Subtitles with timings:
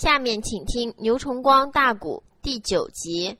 [0.00, 3.36] 下面请听牛崇光大鼓第九集。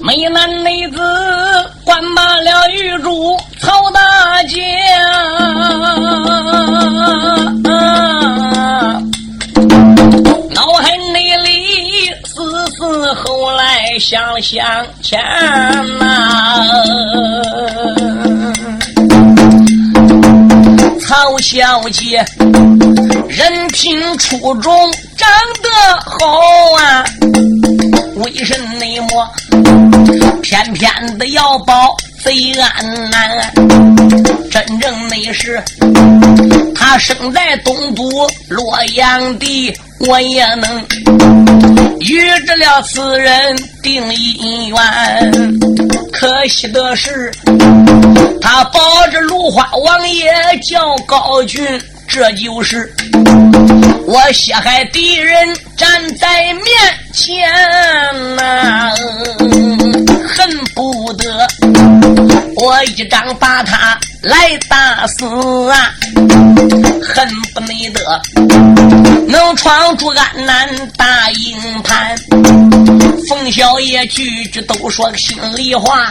[0.00, 0.98] 美男美子
[1.84, 4.60] 关罢了玉主曹大将，
[10.54, 14.64] 脑海内里思思，后来想想
[15.02, 15.20] 前
[15.98, 18.03] 呐。
[21.14, 22.24] 曹小姐
[23.28, 24.74] 人品出众，
[25.16, 25.30] 长
[25.62, 25.70] 得
[26.04, 26.26] 好
[26.76, 27.04] 啊。
[28.16, 29.32] 为什么
[30.42, 33.30] 偏偏的要保贼安难？
[34.50, 35.62] 真正的是
[36.74, 40.84] 他生在东都洛阳地，我也能
[42.00, 45.83] 与这了此人定姻缘。
[46.24, 47.30] 可惜的是，
[48.40, 50.32] 他抱着芦花王爷
[50.66, 51.62] 叫高君。
[52.08, 52.90] 这就是
[54.06, 56.64] 我血海敌人站在面
[57.12, 57.46] 前
[58.36, 58.90] 呐，
[60.26, 61.46] 恨不得
[62.56, 65.26] 我一掌把他来打死
[65.70, 65.94] 啊！
[67.02, 67.60] 恨不
[67.92, 68.22] 得
[69.28, 72.16] 能闯出安南大营盘。
[73.28, 76.10] 冯小爷句句都说心里话，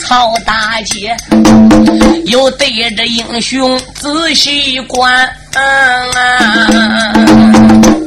[0.00, 1.14] 曹大姐
[2.26, 5.62] 又对着英雄仔细观，啊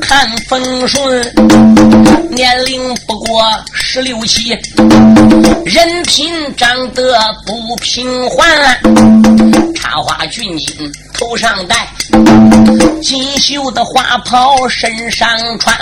[0.02, 1.34] 看风顺
[2.32, 3.42] 年龄不过
[3.74, 4.50] 十六七，
[5.66, 8.80] 人品长得不平凡，
[9.88, 11.88] 插花俊锦头上戴。
[13.02, 15.78] 锦绣的花袍身上穿，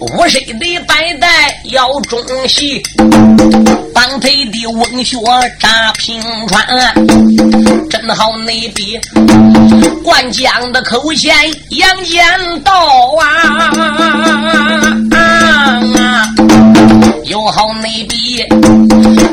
[0.00, 2.82] 五色的白带腰中系，
[3.94, 5.18] 绑腿的温靴
[5.60, 6.66] 扎平穿，
[7.90, 8.98] 正好那笔
[10.02, 11.34] 灌浆的口弦
[11.70, 12.24] 杨剑
[12.62, 12.72] 道
[13.20, 13.70] 啊，
[17.28, 18.42] 有好那比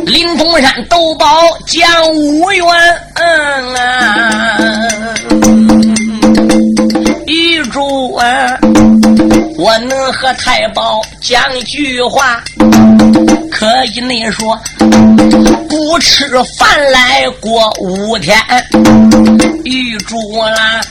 [0.06, 1.26] 林峰山斗宝
[1.66, 1.82] 将
[2.14, 2.66] 五元
[3.78, 4.58] 啊。
[7.26, 8.58] 玉柱啊，
[9.58, 12.44] 我能和太保讲句话，
[13.58, 14.60] 可以你说
[15.70, 16.28] 不吃
[16.58, 18.38] 饭来过五天。
[19.64, 20.82] 玉主啦，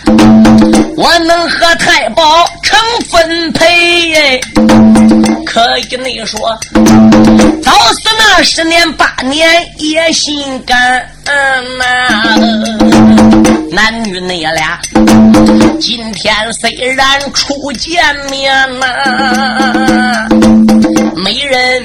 [0.96, 2.24] 我能和太保
[2.62, 2.78] 成
[3.10, 4.40] 分配，
[5.44, 6.58] 可以你说
[7.62, 9.46] 早死那十年八年
[9.76, 11.06] 也心甘
[11.78, 11.84] 呐。
[13.70, 14.80] 男女那俩，
[15.78, 18.86] 今天虽然初见面呐，
[21.16, 21.82] 没人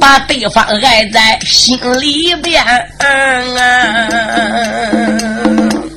[0.00, 2.64] 把对方爱在心里边。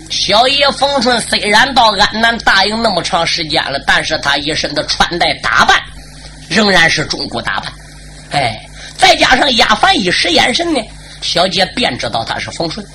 [0.09, 5.77] 小爷冯顺虽然到安南大营那么长时间了，但是他一身的穿戴打扮
[6.49, 7.71] 仍然是中国打扮。
[8.31, 8.59] 哎，
[8.97, 10.79] 再加上亚凡一使眼神呢，
[11.21, 12.85] 小姐便知道他是冯顺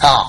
[0.00, 0.24] 啊。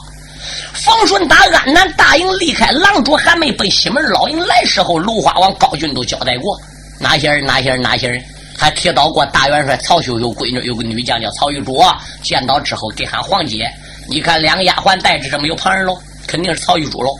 [0.74, 6.60] 冯顺打安南大营离开，狼主还没奔西门老营来时候，芦花王高俊都交代过
[7.00, 8.22] 哪些人，哪些人，哪些人，
[8.58, 11.84] 还提到过大元帅曹休有闺女，有个女将叫曹玉珠，
[12.22, 13.70] 见到之后给喊黄姐。
[14.10, 15.98] 你看两个丫鬟带着，这没有旁人喽，
[16.28, 17.14] 肯定是曹玉珠喽。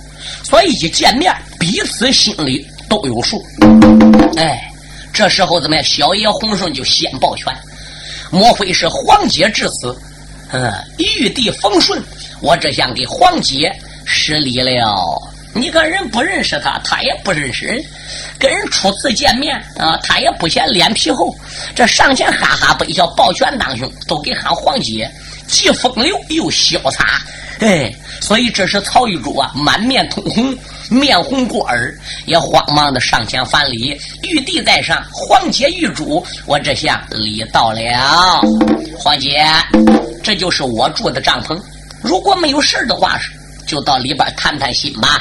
[0.44, 3.42] 所以一见面，彼此心里都有数。
[4.38, 4.70] 哎，
[5.14, 5.84] 这时候怎么样？
[5.84, 7.54] 小爷洪顺就先抱拳，
[8.32, 9.98] 莫非是黄姐至此？
[10.52, 12.02] 嗯，玉帝冯顺。
[12.42, 13.74] 我只想给黄姐
[14.06, 15.33] 施礼了。
[15.54, 17.84] 你看人不认识他，他也不认识人，
[18.40, 21.36] 跟人初次见面啊，他也不嫌脸皮厚，
[21.76, 25.10] 这上前哈哈背笑，抱拳当兄，都给喊黄姐，
[25.48, 27.22] 既风流又潇洒。
[27.60, 30.58] 哎，所以这时曹玉珠啊，满面通红，
[30.90, 33.98] 面红过耳，也慌忙的上前反礼。
[34.24, 38.42] 玉帝在上，黄姐玉珠，我这下礼到了。
[38.98, 39.46] 黄姐，
[40.24, 41.58] 这就是我住的帐篷。
[42.02, 43.18] 如果没有事的话，
[43.74, 45.20] 就到里边谈谈心吧。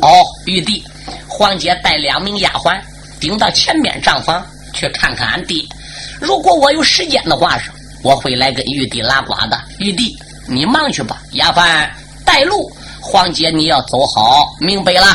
[0.00, 0.82] 哦，玉帝，
[1.28, 2.76] 黄姐带两名丫鬟
[3.20, 4.44] 顶到前面帐房
[4.74, 5.68] 去看看俺弟。
[6.20, 7.70] 如果我有时间的话，是
[8.02, 9.56] 我会来跟玉帝拉呱的。
[9.78, 10.16] 玉帝，
[10.48, 11.22] 你忙去吧。
[11.34, 11.88] 丫鬟
[12.24, 12.68] 带路，
[13.00, 15.06] 黄姐你要走好，明白了。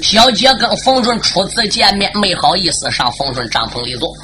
[0.00, 4.16] 小姐跟冯顺初次见面，没好意思上冯顺帐篷里坐。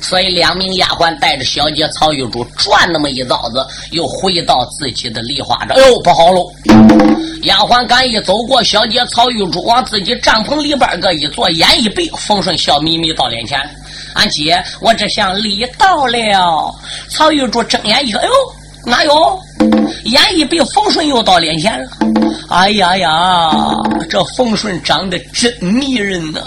[0.00, 5.76] 所以，两名丫鬟带着小姐曹玉珠转那么一遭子，又回到自己的梨花帐。
[5.76, 6.46] 哎呦，不好喽！
[7.42, 13.58] 丫鬟刚一走过，小姐曹玉珠往自己帐篷里边个一坐，眼一闭，风顺笑眯眯到脸前
[14.14, 16.74] ：“俺姐，我这厢礼到了。”
[17.10, 18.32] 曹玉珠睁眼一看，哎呦，
[18.84, 19.40] 哪有？
[20.04, 21.88] 眼一闭，冯顺又到脸前了。
[22.48, 23.50] 哎呀呀，
[24.08, 26.40] 这冯顺长得真迷人呐！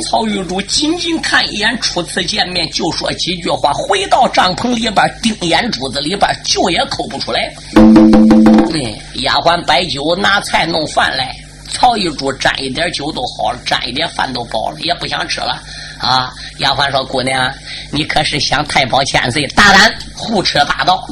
[0.00, 7.52] 曹玉珠仅仅看一眼，初次见面就说几句话，回到帐篷里边盯眼珠子里边，酒也抠不出来。
[7.76, 11.34] 嗯，丫鬟摆酒拿菜弄饭来，
[11.70, 15.60] 曹玉珠沾一点酒都好了，沾一点饭都饱了，也不想吃了。
[15.98, 16.32] 啊！
[16.58, 17.52] 丫鬟说：“姑娘，
[17.90, 19.44] 你可是想太保千岁？
[19.48, 21.04] 大胆胡扯八道！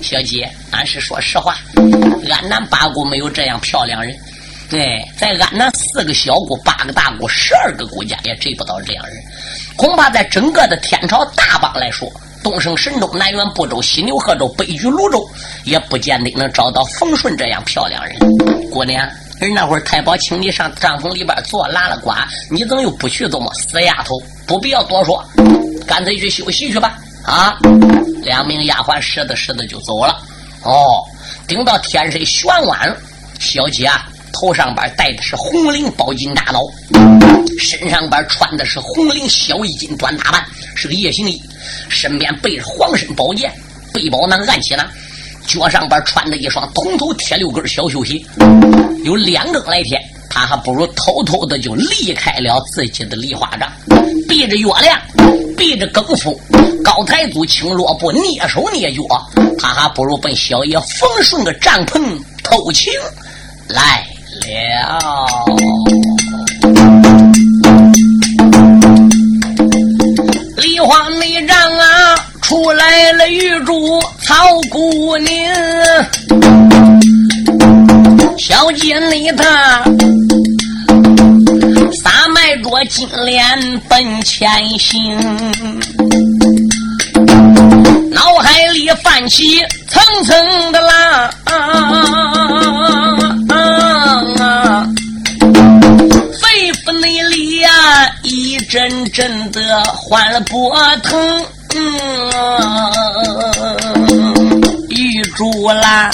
[0.00, 1.56] 小姐，俺是说实话，
[2.30, 4.16] 俺南八姑没有这样漂亮人。
[4.70, 9.16] 哎，在俺那四个小姑、八个大姑、十二个姑家也追不到这样人。
[9.76, 12.10] 恐怕在整个的天朝大邦来说，
[12.42, 15.26] 东胜神州、南辕部洲、西牛贺州、北居泸州，
[15.64, 18.18] 也不见得能找到冯顺这样漂亮人。
[18.70, 22.10] 姑娘。”人那会儿太保请你上帐篷里边坐拉了呱，
[22.50, 23.28] 你怎么又不去？
[23.28, 24.20] 怎么死丫头？
[24.48, 25.24] 不必要多说，
[25.86, 26.98] 干脆去休息去吧。
[27.24, 27.56] 啊！
[28.24, 30.20] 两名丫鬟拾的拾的就走了。
[30.64, 31.04] 哦，
[31.46, 32.92] 等到天色玄晚，
[33.38, 36.60] 小姐啊，头上边戴的是红绫包金大刀，
[37.58, 40.44] 身上边穿的是红绫小衣襟短打扮，
[40.74, 41.42] 是个夜行衣，
[41.88, 43.52] 身边背着黄身宝剑，
[43.92, 44.86] 背包囊暗起囊。
[45.46, 48.22] 脚上边穿的一双铜头铁六跟小绣鞋，
[49.02, 49.98] 有两更来天，
[50.28, 53.72] 他还不如偷偷的就离开了自己的梨花帐，
[54.28, 55.00] 避着月亮，
[55.56, 56.38] 避着更夫
[56.84, 59.02] 高台祖青罗布蹑手蹑脚，
[59.58, 61.98] 他还不如奔小爷冯顺的帐篷
[62.44, 62.92] 偷情
[63.68, 64.06] 来
[64.46, 64.98] 了。
[70.56, 72.14] 梨花内帐啊！
[72.42, 74.34] 出来了玉珠曹
[74.70, 75.54] 姑娘，
[78.38, 79.84] 小姐你她
[81.92, 84.48] 撒迈着金莲奔前
[84.78, 85.14] 行，
[88.10, 91.30] 脑海里泛起层层的浪，
[99.08, 101.44] 阵阵的欢波腾。
[101.74, 101.82] 嗯，
[104.88, 106.10] 玉珠啦，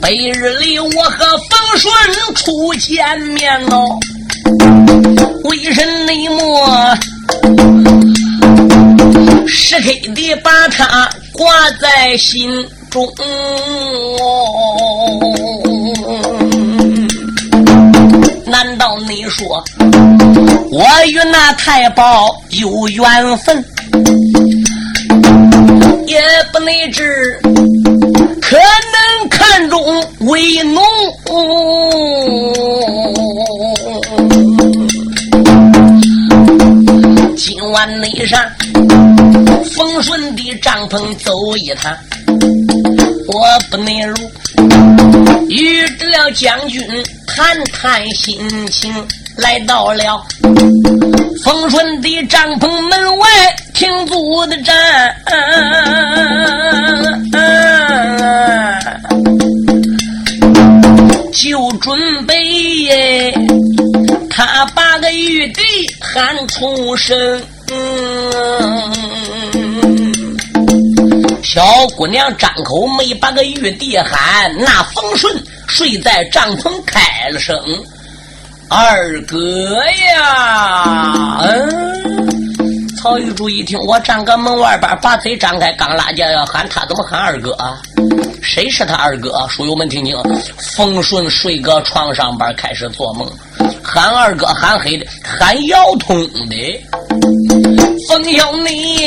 [0.00, 1.92] 白日里我和冯顺
[2.34, 3.98] 初见面哦，
[5.44, 6.96] 为什内莫
[9.46, 12.50] 时刻的把他挂在心
[12.90, 13.06] 中？
[18.46, 19.62] 难道你说
[20.70, 23.64] 我与那太保有缘分？
[26.06, 26.20] 也
[26.52, 27.40] 不内知，
[28.40, 30.80] 可能看中为奴。
[37.36, 38.40] 今晚内上
[39.74, 41.96] 丰顺的帐篷走一趟，
[43.28, 44.16] 我不能如，
[45.48, 46.82] 与这了将军
[47.26, 48.38] 谈谈心
[48.68, 48.92] 情，
[49.38, 50.22] 来到了
[51.42, 53.26] 丰顺的帐篷门外。
[53.74, 54.74] 停足的站，
[61.32, 63.32] 就准备
[64.28, 65.62] 他把个玉帝
[66.00, 67.40] 喊出声。
[71.44, 71.64] 小
[71.96, 75.32] 姑娘张口没把个玉帝喊，那冯顺
[75.68, 77.56] 睡在帐篷开了声
[78.68, 79.36] ：“二哥
[80.14, 81.88] 呀！”嗯。
[83.00, 87.52] 曹玉柱一听，我站个门外边，把嘴张开，刚拉架要喊他，怎么喊二哥？
[87.52, 87.78] 啊？
[88.42, 89.46] 谁是他二哥？
[89.48, 90.16] 书友们听听，
[90.56, 93.30] 冯顺睡个床上边开始做梦，
[93.84, 96.86] 喊二哥，喊黑的，喊姚通的。
[98.08, 98.98] 冯小你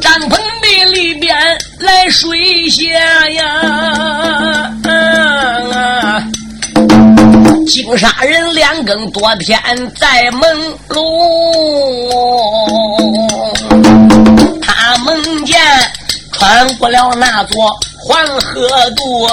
[0.00, 1.36] 帐篷的里边
[1.78, 2.84] 来睡下
[3.30, 4.72] 呀。
[7.66, 9.60] 惊杀人两更多天
[9.96, 11.02] 在梦中，
[14.62, 15.60] 他梦见
[16.32, 19.28] 穿过了那座黄河渡，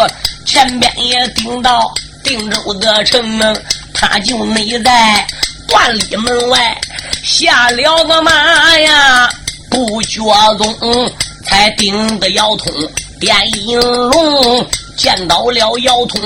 [0.46, 3.64] 前边也顶到定州的城门，
[3.94, 5.26] 他就内在
[5.72, 6.76] 万里门外
[7.24, 9.30] 下了个马呀，
[9.70, 10.24] 不觉
[10.58, 11.12] 中
[11.46, 12.74] 才顶的姚通
[13.20, 13.36] 变
[13.68, 16.20] 银龙，见到了姚通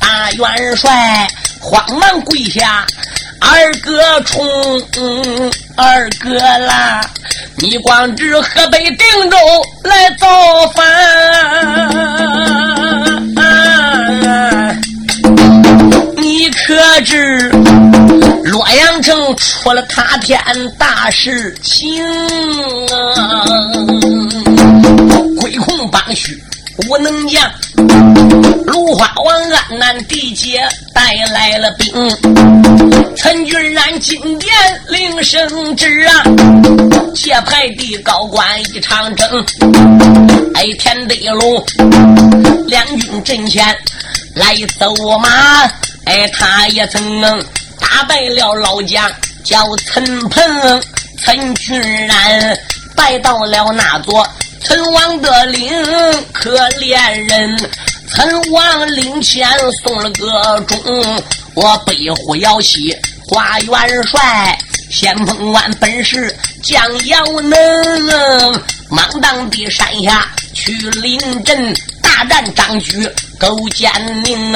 [0.00, 1.28] 大元帅。
[1.62, 2.84] 慌忙跪下，
[3.40, 4.44] 二哥冲，
[5.76, 7.00] 二哥啦！
[7.56, 9.36] 你光知河北定州
[9.84, 10.26] 来造
[10.74, 10.84] 反，
[16.16, 17.48] 你可知
[18.44, 20.38] 洛阳城出了塌天
[20.76, 22.98] 大事情啊？
[25.90, 26.42] 帮须
[26.88, 27.50] 无能将。
[28.66, 31.92] 芦花王安南地界带来了兵，
[33.16, 34.50] 陈俊然金殿
[34.88, 36.24] 领圣旨啊，
[37.14, 39.44] 界派的高官一场争，
[40.54, 41.64] 哎天地龙
[42.66, 43.64] 两军阵前
[44.34, 45.64] 来走马，
[46.04, 47.20] 哎他也曾
[47.78, 49.10] 打败了老将
[49.44, 50.82] 叫陈鹏，
[51.18, 52.58] 陈俊然
[52.96, 54.26] 拜到了那座
[54.64, 55.70] 陈王的灵，
[56.32, 57.70] 可怜人。
[58.08, 59.48] 陈王领前
[59.82, 60.78] 送了个钟，
[61.54, 62.94] 我北虎摇旗
[63.26, 64.56] 花元帅，
[64.90, 73.90] 先锋官本是将要能，莽荡的山下去临阵大战张举勾践
[74.24, 74.52] 宁，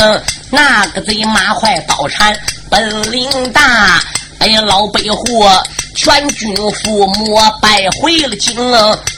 [0.51, 2.39] 那个贼马坏刀铲
[2.71, 4.01] 本领大，
[4.39, 5.47] 哎呀老北虎
[5.97, 8.55] 全军覆没败回了京，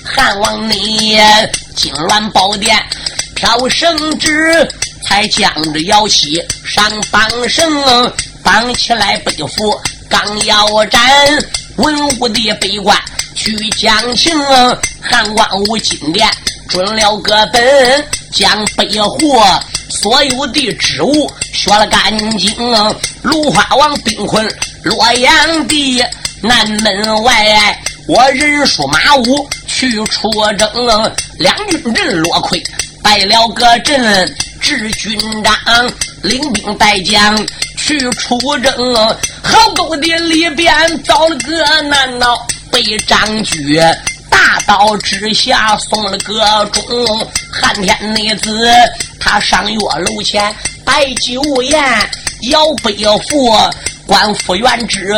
[0.04, 1.18] 汉王你
[1.76, 2.80] 金銮宝殿。
[3.34, 4.66] 挑圣旨，
[5.04, 11.00] 才将着摇旗上绑绳，绑起来背负刚要斩
[11.76, 12.96] 文武的北关
[13.34, 14.32] 去将情，
[15.00, 16.28] 汉王无金殿
[16.68, 19.40] 准了个本，将北户
[19.88, 22.56] 所有的职务学了干净，
[23.22, 26.04] 芦花王兵困洛阳的
[26.40, 30.70] 南门外，我人数马武去出征，
[31.38, 32.62] 两军阵落溃。
[33.02, 35.56] 败了个阵，知军长
[36.22, 37.36] 领兵带将
[37.76, 38.94] 去出征，
[39.42, 43.80] 壕沟的里边遭了个难闹，被张举
[44.28, 46.82] 大刀之下送了个钟。
[47.50, 48.70] 汉天内子
[49.18, 50.54] 他上月楼前
[50.84, 51.82] 摆酒宴，
[52.50, 52.94] 摇北
[53.28, 53.56] 府
[54.06, 55.14] 官复原职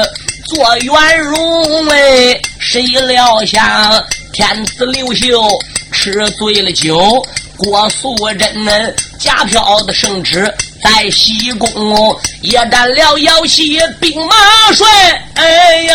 [0.50, 5.48] 做元荣哎，谁料想天子刘秀
[5.92, 7.24] 吃醉了酒。
[7.56, 10.52] 郭素贞假飘的圣旨
[10.82, 14.34] 在西宫，也占了姚旗兵马
[14.72, 14.86] 帅。
[15.34, 15.94] 哎呀，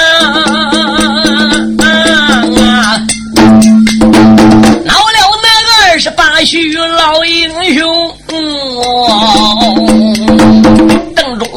[4.85, 8.15] 恼了那二十八须老英雄。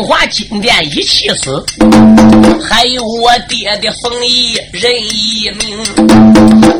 [0.09, 1.63] 华金殿一气死，
[2.67, 5.79] 还有我爹的冯异人一名。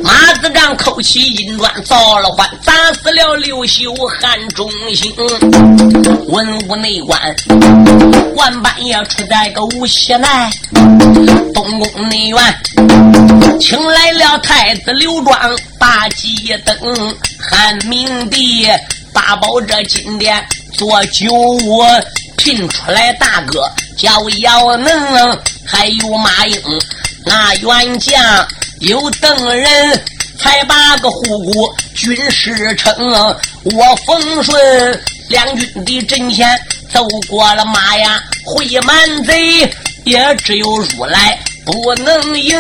[0.03, 5.15] 马子丈扣起银砖造了欢，砸死了刘秀汉中兴。
[6.29, 7.21] 文武内官
[8.35, 10.51] 万般也出在个无锡来，
[11.53, 12.39] 东宫内院
[13.61, 15.39] 请来了太子刘庄
[15.79, 18.67] 大祭灯，汉明帝
[19.13, 20.43] 大宝这金殿
[20.73, 21.31] 做酒
[21.67, 21.87] 窝，
[22.39, 26.63] 聘出来大哥叫姚能，还有马英
[27.27, 28.49] 那元将。
[28.81, 30.05] 有等人
[30.39, 32.95] 才八个护国军师称，
[33.65, 36.49] 我冯顺两军的阵前
[36.89, 39.69] 走过了马呀，会满贼
[40.05, 42.57] 也只有如来不能赢。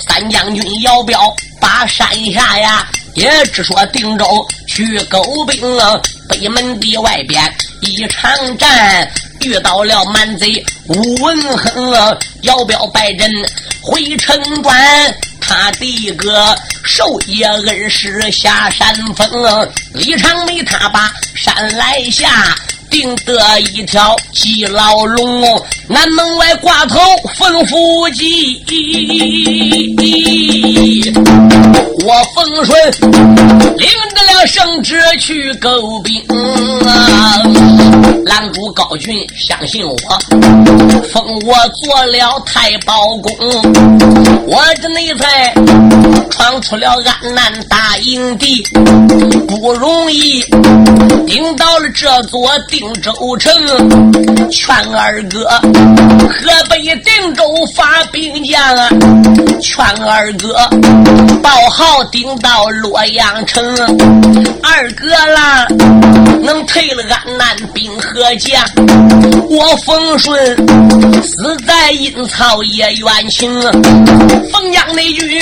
[0.00, 5.60] 三将军姚彪把山下呀，也只说定州去勾兵，
[6.28, 7.40] 北门的外边
[7.84, 9.10] 一场战。
[9.40, 11.92] 遇到了满贼吴文亨，
[12.42, 13.30] 姚彪败阵
[13.82, 22.56] 回城关，他的一个授业恩师下山峰，李长梅他把山来下。
[22.90, 26.96] 定得一条鸡牢笼，南门外挂头
[27.36, 28.62] 冯福记。
[32.06, 32.78] 我冯顺
[33.78, 36.22] 领着了圣旨去勾兵，
[36.86, 37.40] 啊！
[38.26, 39.96] 狼主高俊，相信我，
[41.10, 43.32] 封我做了太保公。
[44.46, 45.54] 我这内才
[46.28, 48.62] 闯出了安南大营地，
[49.48, 50.42] 不容易
[51.26, 52.84] 顶到了这座定。
[53.00, 53.50] 州城，
[54.50, 57.44] 劝二哥河北定州
[57.74, 58.88] 发兵将啊！
[59.60, 60.54] 劝二哥
[61.42, 63.62] 报号顶到洛阳城，
[64.62, 65.66] 二哥啦
[66.42, 68.62] 能退了安南兵和将，
[69.48, 70.56] 我冯顺
[71.22, 73.60] 死在阴曹也冤情。
[74.52, 75.40] 冯江那句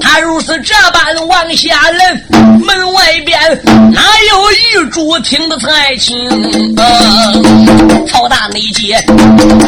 [0.00, 2.24] 他如此这般往下人，
[2.62, 3.38] 门外边
[3.92, 6.28] 哪有玉柱听得才清？
[8.06, 9.02] 曹大内街，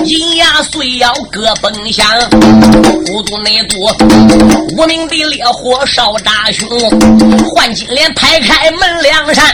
[0.04, 2.06] 银牙碎腰各崩响，
[3.06, 3.76] 孤独内度，
[4.76, 6.66] 无名的烈火少大胸，
[7.50, 9.44] 换金莲拍开门梁扇，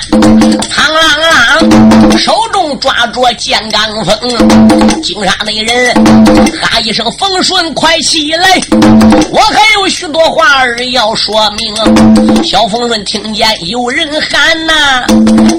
[0.71, 5.93] 苍啷啷，手中抓着剑罡风，惊杀那人，
[6.63, 8.61] 哈一声：“冯顺，快起来！
[9.33, 11.75] 我还有许多话儿要说明。”
[12.47, 15.07] 小冯顺听见有人喊呐，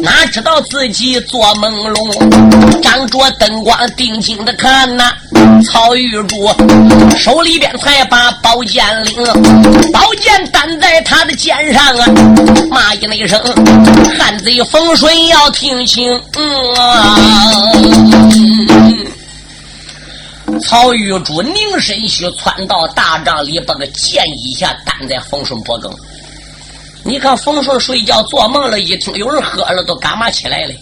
[0.02, 5.12] 哪知道自己做朦胧，张着灯光定睛的看呐。
[5.64, 6.50] 曹玉柱
[7.18, 9.24] 手里边才把宝剑领，
[9.92, 12.06] 宝剑担在他的肩上啊，
[12.70, 13.40] 骂一那声
[14.18, 17.16] ：“汉贼冯顺要听清！”嗯啊，
[20.64, 25.94] 曹玉柱凝神须窜到大帐里，把个剑一下担在冯顺脖梗。
[27.04, 30.74] 你看冯顺睡觉做梦了，一听有人喝了，都干嘛起来了？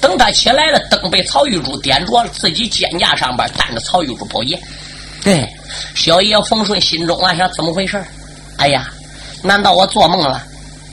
[0.00, 4.60] 等他起来了，灯被曹玉珠点着了，自己肩架上边担着曹玉珠宝剑。
[5.22, 5.48] 对，
[5.94, 8.02] 小爷冯顺心中暗想：怎么回事？
[8.58, 8.88] 哎呀，
[9.42, 10.42] 难道我做梦了？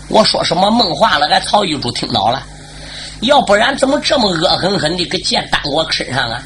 [0.08, 1.28] 我说什么梦话了？
[1.28, 2.44] 俺曹玉珠听到了。
[3.22, 6.44] 要不然怎么这么恶狠狠的给剑担我身上啊？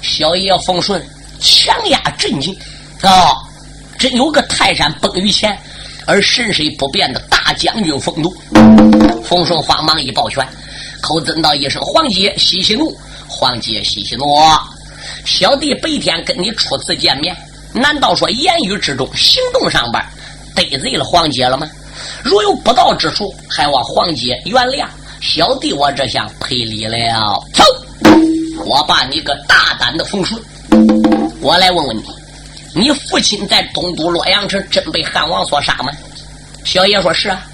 [0.00, 1.04] 小爷冯顺
[1.40, 2.56] 强压镇静
[3.02, 3.34] 啊！
[3.98, 5.58] 真有个泰山崩于前
[6.06, 8.32] 而神水不变的大将军风度。
[9.24, 10.46] 冯顺慌忙一抱拳。
[11.00, 12.96] 口尊道一声：“黄姐，息息怒！
[13.28, 14.26] 黄姐，息息怒！
[15.24, 17.36] 小弟白天跟你初次见面，
[17.72, 20.04] 难道说言语之中、行动上边
[20.54, 21.68] 得罪了黄姐了吗？
[22.22, 24.86] 如有不到之处，还望黄姐原谅。
[25.20, 26.96] 小弟我这厢赔礼了。
[27.52, 27.64] 走，
[28.64, 30.40] 我把你个大胆的冯顺，
[31.40, 32.02] 我来问问你：
[32.74, 35.92] 你父亲在东都洛阳城真被汉王所杀吗？
[36.64, 37.46] 小爷说是啊。”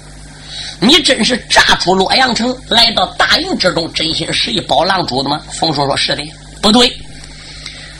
[0.79, 5.41] 你真是炸出洛阳城，来到大营之中，真心实意保狼主的吗？
[5.51, 6.23] 冯叔说：“是的。”
[6.61, 6.91] 不对，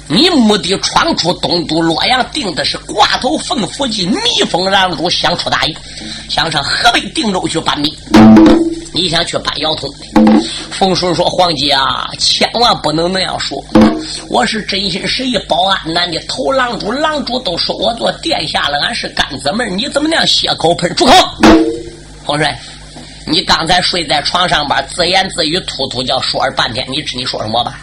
[0.08, 5.76] 你目的闯出东都洛阳，定的是挂头凤伏击，密封狼主，想出大营，
[6.30, 7.96] 想上河北定州去搬兵。
[8.94, 9.90] 你想去搬姚通？
[10.72, 13.62] 冯叔说：“皇姐啊，千万不能那样说，
[14.30, 21.14] 我是真心实意保安南的头狼主，狼主都说我做殿下了，俺是干子们，你怎么那样血口喷出口？”
[22.26, 22.54] 洪顺，
[23.28, 27.80] 你刚才睡在床上边自言自语，突突叫说了半天，你知你说什么吧？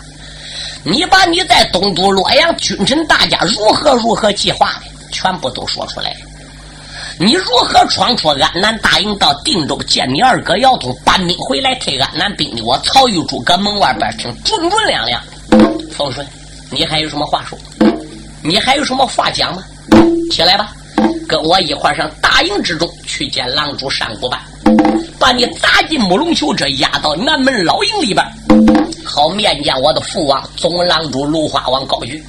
[0.85, 6.17] 你把你在东都洛阳君臣大家如何如何计划的，全部都说出来。
[7.19, 12.63] 你如何闯出安南大营到定州见你二哥姚通搬兵回来退安南兵的？
[12.63, 15.23] 我曹玉柱搁门外边听，准准亮亮。
[15.97, 16.27] 冯顺，
[16.69, 17.57] 你还有什么话说？
[18.43, 19.63] 你还有什么话讲吗？
[20.33, 20.73] 起来吧。
[21.29, 24.39] 跟我一块上大营之中去见狼主上古班，
[25.19, 28.27] 把你砸进木龙囚车，押到南门老营里边，
[29.05, 32.23] 好面见我的父王总狼主芦花王高举。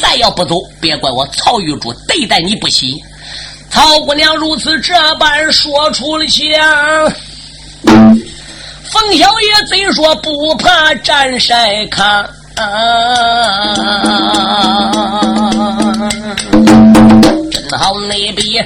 [0.00, 2.94] 再要不走，别怪我曹玉珠对待你不喜。
[3.70, 7.12] 曹姑娘如此这般说出了腔，
[7.84, 12.26] 冯小爷贼说不怕战晒炕。
[17.76, 18.58] 好那比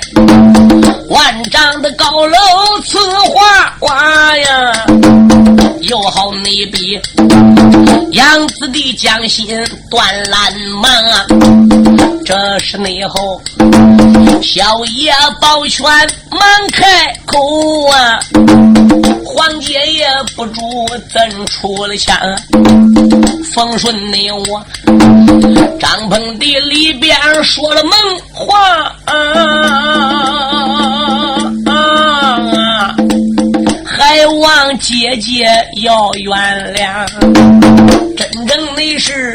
[1.08, 2.36] 万丈的高楼
[2.84, 2.98] 似
[3.34, 4.86] 花花呀，
[5.80, 7.00] 又好那比
[8.12, 9.46] 杨子的将心
[9.90, 11.71] 断烂马。
[12.24, 13.40] 这是内后
[14.42, 15.84] 小爷抱拳
[16.30, 16.40] 忙
[16.72, 18.20] 开口啊，
[19.24, 20.06] 黄姐也
[20.36, 20.60] 不住
[21.12, 22.16] 怎出了枪。
[23.52, 24.64] 风顺你我
[25.78, 27.92] 张鹏的里边说了梦
[28.32, 29.14] 话啊，
[33.84, 35.46] 还望姐姐
[35.82, 36.32] 要原
[36.74, 37.06] 谅。
[38.16, 39.34] 真正的是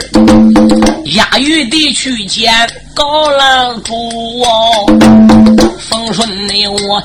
[1.16, 2.52] 押玉帝去见
[2.94, 3.94] 高郎主
[4.42, 4.86] 哦。
[5.90, 7.02] 风顺你我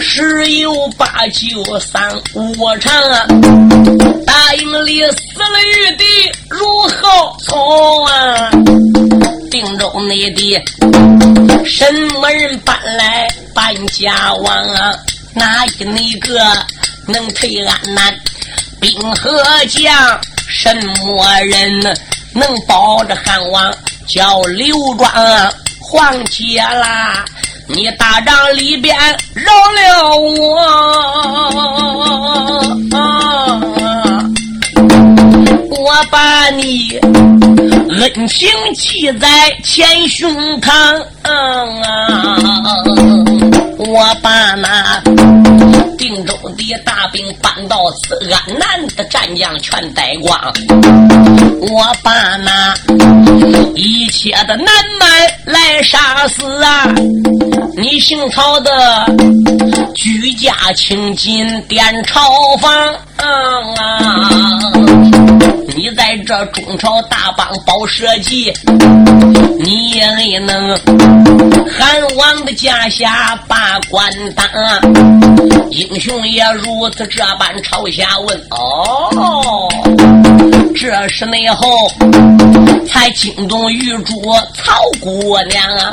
[0.00, 2.02] 十有八九三
[2.34, 2.92] 五场，
[4.24, 6.04] 大营里死了玉帝
[6.48, 8.50] 如何从啊？
[9.50, 10.58] 定州内地
[11.66, 11.84] 什
[12.20, 14.94] 么人搬来搬家王啊？
[15.34, 16.40] 哪一那个
[17.06, 18.14] 能退安南
[18.80, 20.20] 兵和将？
[20.46, 21.96] 什么人
[22.34, 23.74] 能保着汉王
[24.08, 25.10] 叫刘庄
[25.80, 27.24] 皇姐啦？
[27.66, 28.94] 你大帐里边
[29.32, 30.36] 饶了我，
[35.70, 37.00] 我把你
[38.00, 40.70] 恩情记在前胸膛
[41.22, 41.32] 啊，
[43.78, 45.00] 我把那
[45.96, 50.38] 定州的大兵搬到此安南的战将全带光，
[51.60, 52.74] 我把那
[53.74, 54.66] 一切的南
[54.98, 55.08] 蛮
[55.46, 56.92] 来杀死啊！
[57.76, 59.06] 你姓曹的，
[59.94, 62.70] 居家清金殿朝房
[63.16, 63.93] 啊！
[66.24, 68.52] 这中朝大邦保社稷，
[69.60, 70.70] 你也能
[71.68, 74.46] 汉王的家下把官当。
[75.70, 79.68] 英雄也如此这般朝下问哦，
[80.74, 81.90] 这是内后
[82.86, 84.20] 才惊动玉珠
[84.54, 85.90] 曹姑娘啊！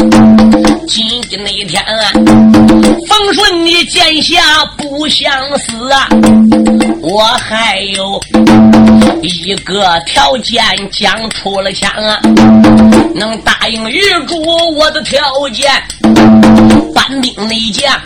[0.87, 2.11] 今天那一天啊，
[3.07, 6.07] 冯顺你见下不相思啊！
[7.01, 8.19] 我还有
[9.21, 12.19] 一个条件讲出了腔啊，
[13.15, 14.41] 能答应玉珠
[14.75, 15.19] 我的条
[15.53, 15.71] 件，
[16.93, 17.99] 搬兵内将，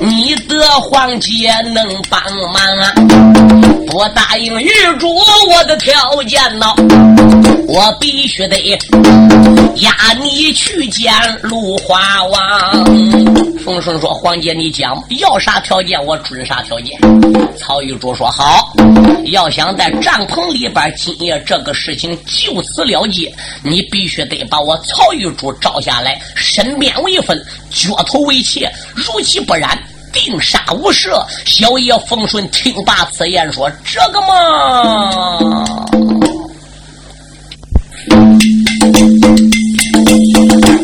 [0.00, 2.22] 你的皇姐能帮
[2.52, 2.92] 忙啊？
[3.86, 5.08] 不答应玉珠
[5.48, 6.66] 我的条件呢，
[7.66, 8.78] 我必须得
[9.76, 9.92] 押
[10.22, 12.84] 你去见陆华王。
[13.64, 16.98] 冯顺说：“皇姐，你讲要啥条件，我准啥条件。”
[17.58, 18.72] 曹玉珠说：“好，
[19.26, 27.38] 要想在帐篷里边今夜这个事情就此了结，你必须得把我曹玉珠招下来，身边为分，
[27.70, 29.78] 脚头为妾，如其不然。”
[30.12, 35.38] 定杀无赦，小爷冯顺听罢此言，说：“这个嘛，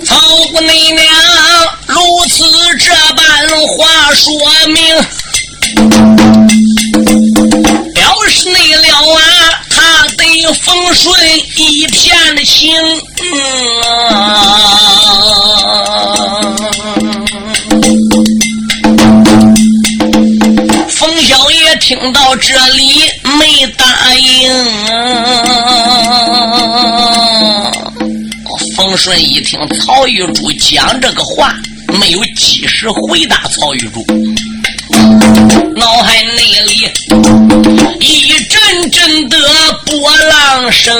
[0.05, 0.11] 曹
[0.53, 0.71] 姑娘
[1.87, 1.95] 如
[2.29, 2.45] 此
[2.79, 3.23] 这般
[3.77, 3.79] 话
[4.15, 4.27] 说
[4.69, 4.77] 明，
[7.95, 9.21] 要是你了啊，
[9.71, 9.77] 他
[10.17, 10.23] 得
[10.55, 11.05] 冯顺
[11.57, 12.73] 一片的情。
[21.79, 23.85] 听到这里没答
[24.17, 24.51] 应，
[25.23, 25.26] 冯
[28.97, 31.55] 顺一听曹玉珠讲这个话，
[32.01, 34.05] 没有及时回答曹玉珠，
[35.77, 36.91] 脑海内里
[38.01, 39.39] 一阵阵的
[39.85, 40.97] 波浪声。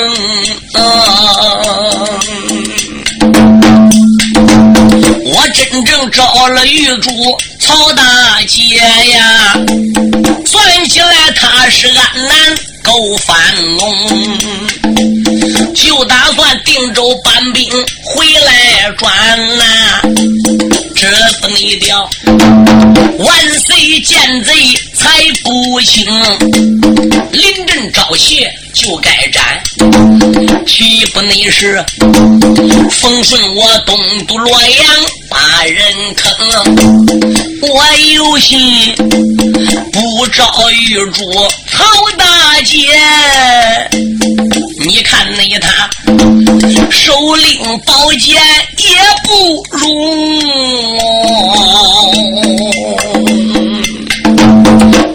[5.25, 7.11] 我真正找了玉珠
[7.59, 8.77] 曹大姐
[9.15, 9.55] 呀，
[10.45, 13.37] 算起来她是安南够翻
[13.77, 13.97] 弄，
[15.77, 17.71] 就打算定州搬兵
[18.03, 19.13] 回来转
[19.59, 20.01] 呐，
[20.95, 21.07] 这
[21.41, 22.09] 不内调，
[23.19, 24.53] 万岁见贼
[24.95, 26.07] 才不轻，
[27.31, 28.51] 临阵招邪。
[28.77, 29.43] 就该斩，
[30.67, 31.83] 岂不内是
[32.91, 34.87] 奉顺我东都洛阳
[35.31, 36.31] 把人坑？
[37.63, 37.83] 我
[38.15, 38.95] 有心
[39.91, 41.25] 不招玉珠
[41.71, 41.87] 曹
[42.19, 42.87] 大姐，
[44.87, 45.91] 你看那他
[46.93, 48.37] 手拎宝剑
[48.79, 49.91] 也不容。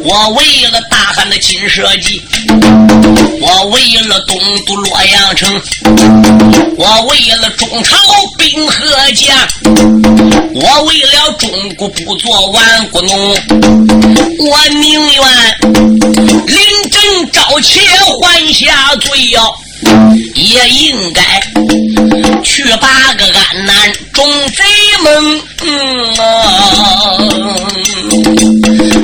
[0.03, 2.21] 我为了大汉的金社稷。
[3.53, 5.61] 我为了东都洛阳城，
[6.77, 7.97] 我为了中朝
[8.37, 9.35] 兵和将，
[10.55, 13.35] 我为了中国不做顽固农，
[14.39, 15.23] 我宁愿
[16.47, 17.81] 临阵招妾
[18.21, 19.53] 还下罪哟，
[20.35, 21.21] 也应该
[22.43, 24.63] 去把个安南众贼
[25.03, 25.41] 们。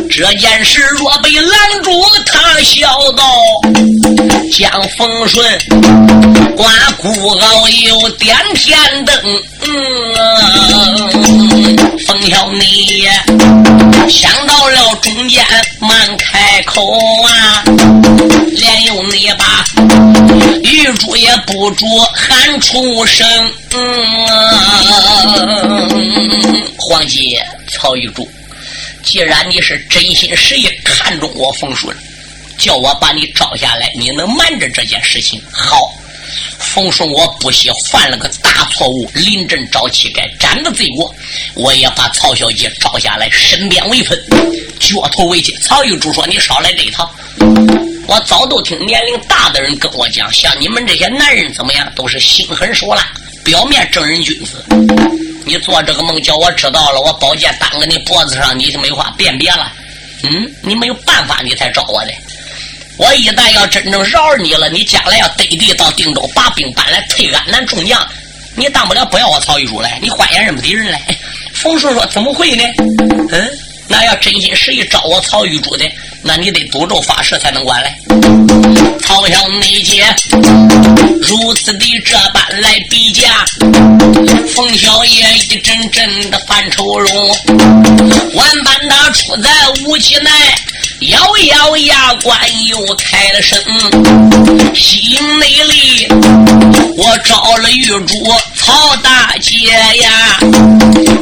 [0.09, 1.91] 这件事若被拦住，
[2.25, 3.23] 他笑道。
[4.51, 5.45] 将风顺
[6.55, 9.15] 刮孤傲又点天灯，
[9.61, 9.69] 嗯
[12.07, 13.07] 风小你
[14.09, 15.45] 想到了中间
[15.79, 16.91] 慢开口
[17.23, 17.63] 啊，
[18.51, 19.65] 连用你把
[20.63, 23.27] 玉珠也不住喊出声。
[23.73, 24.27] 嗯，
[26.77, 28.27] 黄姐曹玉珠，
[29.03, 31.95] 既然你是真心实意看中我风顺。
[32.57, 35.41] 叫我把你招下来，你能瞒着这件事情？
[35.51, 35.93] 好，
[36.59, 41.13] 冯顺，我不惜犯了个大错误，临阵招乞丐斩的罪过，
[41.53, 44.19] 我也把曹小姐招下来，身边为分，
[44.79, 45.55] 脚头为妻。
[45.61, 47.09] 曹玉珠说：“你少来这一套。”
[48.07, 53.11] 我早都听年龄大的人跟我讲，像你们这些男人怎么样，都是心狠手辣，
[53.43, 54.65] 表面正人君子。
[55.45, 59.71] 你做这个梦，叫我知道了，我宝剑挡在你脖子上，你就没法辨别了。
[60.23, 62.11] 嗯，你没有办法，你才找我的。
[62.97, 68.05] 我一旦要真正饶你了，你将来要得地到定州，把兵搬来退安南众将，
[68.55, 70.99] 你当不了不要我曹玉珠来，你换眼认不敌人来。
[71.53, 72.63] 冯顺说：“怎么会呢？
[73.31, 73.49] 嗯，
[73.87, 75.85] 那要真心实意招我曹玉珠的，
[76.21, 77.97] 那你得赌咒发誓才能管来。
[79.01, 80.03] 曹小内姐
[81.21, 83.45] 如此的这般来比价，
[84.53, 87.29] 冯小爷一阵阵的犯愁容。
[88.33, 89.49] 万般他出在
[89.85, 90.29] 武器内，
[91.01, 92.35] 咬咬牙关
[92.67, 93.59] 又开了声，
[94.73, 96.07] 心内里
[96.97, 98.15] 我招了玉珠
[98.55, 99.67] 曹大姐
[100.01, 100.39] 呀，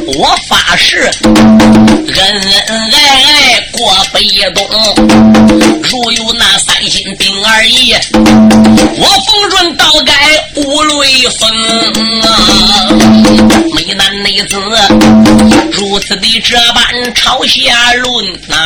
[0.06, 4.66] 我发誓恩恩爱爱过北东，
[5.82, 11.48] 如有那三心兵二意，我逢顺倒改无雷锋
[12.22, 12.55] 啊！
[14.36, 14.56] 美男女子
[15.72, 18.56] 如此的这般朝下论呐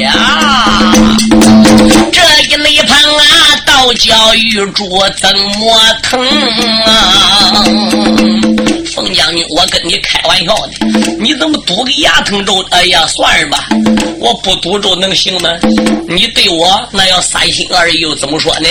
[0.00, 0.12] 呀！
[2.10, 3.22] 这一内旁啊，
[3.66, 6.18] 倒叫玉珠怎么疼
[6.86, 7.64] 啊？
[9.14, 10.72] 将军，我跟你开玩笑的，
[11.18, 12.64] 你怎么赌个牙疼咒？
[12.70, 13.68] 哎呀，算是吧，
[14.18, 15.50] 我不赌咒能行吗？
[16.08, 18.68] 你对我那要三心二意又怎么说呢？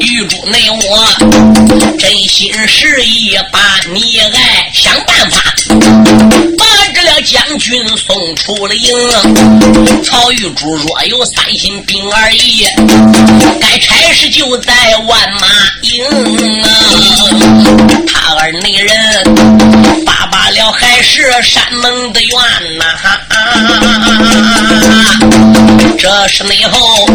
[0.00, 3.60] 玉珠内我真心实意把
[3.92, 5.54] 你爱，想办法
[6.56, 8.92] 把这了将军送出了营。
[10.04, 12.64] 曹玉珠若有三心病二意，
[13.60, 14.72] 该差事就在
[15.06, 15.48] 万马
[15.82, 16.04] 营
[16.62, 16.68] 啊！
[18.28, 18.94] 他儿内人
[20.04, 22.84] 罢罢了，还是山盟的愿呐！
[25.98, 27.06] 这是内后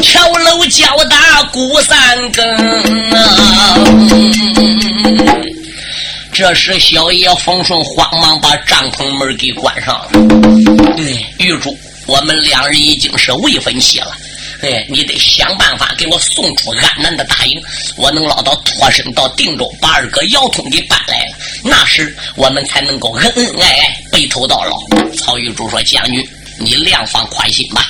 [0.00, 2.42] 桥楼交打鼓三更
[3.10, 3.76] 啊！
[6.32, 10.08] 这时小爷冯顺慌忙把帐篷门给关上了。
[10.96, 14.16] 对，玉珠，我们两人已经是未分妻了。
[14.62, 17.60] 哎，你得想办法给我送出安南的大营，
[17.96, 24.76] 我能捞到脱身到定州，把二哥姚通给搬来了，那时我们才能够恩恩爱爱，白头到老。
[25.16, 26.26] 曹玉珠说：“将军，
[26.58, 27.86] 你量放宽心吧。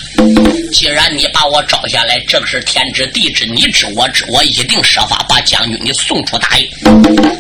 [0.73, 6.69] 既然你把我招下来，这个是天知地知，你知我知，我一定设法把将军你送出大营。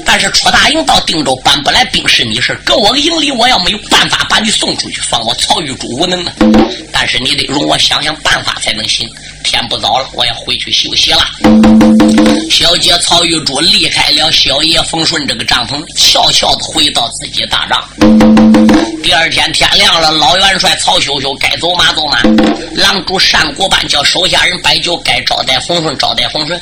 [0.05, 6.33] 但是出大营到定州搬不来兵士，你是搁我个营里，我要没有办法把你送出去，放我曹玉珠无能呢。
[6.93, 9.09] 但是你得容我想想办法才能行。
[9.43, 12.16] 天不早了，我要回去休息了。
[12.51, 17.89] 小姐曹玉珠离开了小爷冯顺这个帐篷，悄悄的回到自己大帐。
[19.03, 22.21] 第二天天亮了，老元帅曹秀秀该走马走马，
[22.75, 26.59] 郎主单国班叫手下人摆酒，该招待冯顺招待冯顺。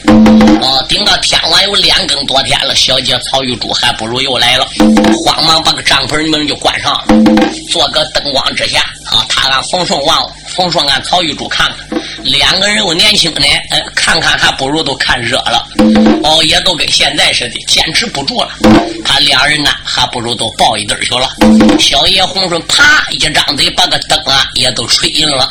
[0.61, 4.69] 哦，顶到天晚有两更多天了，小姐曹玉珠还不如又来了，
[5.25, 7.05] 慌忙把个帐篷门就关上了，
[7.71, 10.33] 坐个灯光之下啊，他让冯顺忘了。
[10.57, 15.67] 冯顺俺曹玉珠看看，两个人又年轻呢，呃，看看还不如都看热了，
[16.23, 18.51] 哦，也都跟现在似的，坚持不住了。
[19.05, 21.29] 他两人呢，还不如都抱一对去了。
[21.79, 25.51] 小爷洪顺啪一张嘴，把个灯啊也都吹硬了。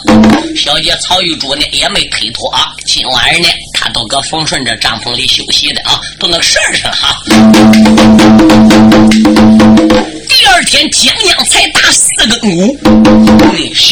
[0.55, 7.21] 小姐曹玉珠呢，也没推脱啊，今晚上呢，他都搁冯顺这帐篷里休息的啊，都那个事儿上哈。
[10.29, 12.77] 第二天江阳才打四更鼓，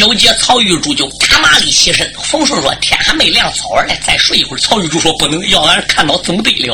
[0.02, 2.12] 小姐曹玉珠就打马里起身。
[2.24, 6.74] 冯顺说：“天还没亮，早儿呢，再睡一会儿。”曹玉珠说：“不能，要俺看到怎么得了？”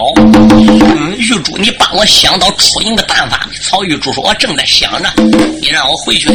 [0.55, 3.45] 嗯，玉珠，你帮我想到出营的办法。
[3.61, 5.11] 曹玉珠说：“我正在想着，
[5.61, 6.29] 你让我回去。”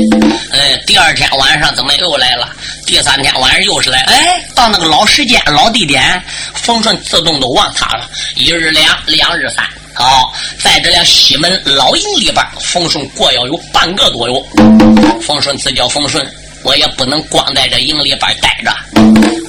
[0.53, 2.55] 呃，第二天晚上怎么又来了？
[2.85, 8.07] 第三天晚上又是来，哎，到那个老时间、老地点，冯顺自动都忘他了。
[8.37, 9.67] 一日两，两日三。
[9.95, 10.31] 好，
[10.63, 14.35] 在这辆西门老营里边，冯顺过要有半个多月。
[15.23, 16.27] 冯顺自叫冯顺，
[16.65, 18.73] 我也不能光在这营里边待着，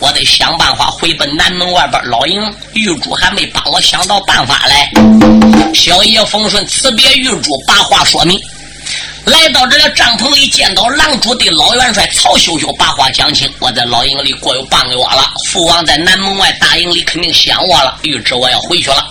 [0.02, 2.41] 我得想办法回奔南门外边老营。
[2.73, 4.89] 玉珠还没帮我想到办法来。
[5.73, 8.39] 小爷冯顺辞别玉珠，把话说明。
[9.25, 13.49] 来到这个帐篷里，见到狼主对老元帅曹秀秀把话讲清。
[13.60, 19.10] 我在老营里过有半个月了，父王在南门外大营里肯定想我了，预知我要回去了。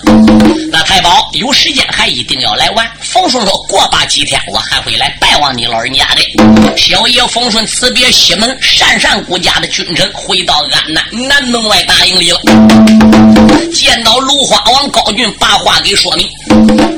[0.70, 2.90] 那太保有时间还一定要来玩。
[3.00, 6.76] 冯顺说过把几天我还会来拜望你老人家的。
[6.76, 12.40] 小爷冯顺辞别西门单善孤家的君臣，回到安南南门外大营里了。
[13.72, 16.28] 见到芦花王高俊，把话给说明。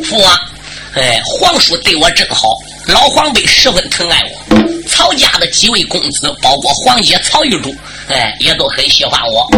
[0.02, 0.40] 父王，
[0.94, 2.56] 哎，皇叔对我真好。
[2.86, 7.74] 老黄辈十分疼爱我，曹家的几位公子，包括皇爷曹玉珠，
[8.08, 9.48] 哎，也都很喜欢我。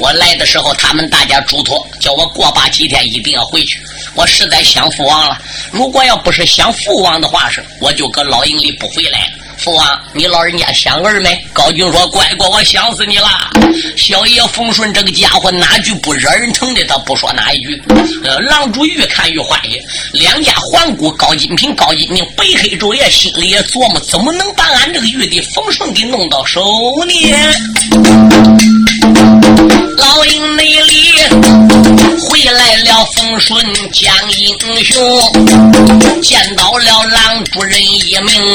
[0.00, 3.80] 我来的时候，他们大家嘱托，叫我过把几天一定要回去。
[4.14, 9.43] 我实在想父王了，如果要不是想父王的话是，我就搁老营里不回来了。
[9.64, 11.42] 父王，你老人家想儿没？
[11.54, 13.26] 高俊说：“乖乖，我想死你了。”
[13.96, 17.82] 小爷冯顺这个家伙哪句不惹人疼的，他不说哪一句。
[18.22, 19.80] 呃，郎主越看越欢喜，
[20.12, 26.62] 两家环顾高金平、高金宁、白黑昼夜，心里也琢磨：怎么能把俺这个玉帝冯顺给弄到手
[27.06, 27.14] 呢？
[29.96, 31.14] 老鹰内里
[33.24, 35.02] 来了，丰顺江英雄
[36.22, 38.54] 见到了郎主人一名，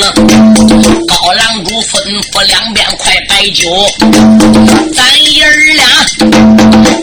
[1.07, 1.97] 高郎主吩
[2.31, 3.67] 咐两边快摆酒，
[4.93, 5.03] 咱
[5.33, 5.85] 爷儿俩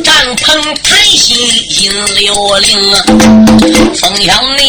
[0.05, 0.47] 帐篷
[0.83, 1.37] 谈心
[1.83, 2.71] 引流灵，
[3.97, 4.63] 风向内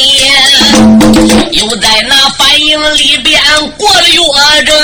[1.52, 3.40] 又在那反营里边
[3.78, 4.22] 过了月
[4.66, 4.76] 正。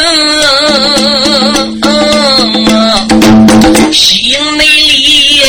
[3.91, 5.41] 西营内里，